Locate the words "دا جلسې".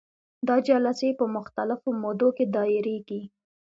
0.47-1.09